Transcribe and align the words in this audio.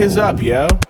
fuck 0.00 0.06
is 0.06 0.16
up, 0.16 0.40
yo? 0.42 0.89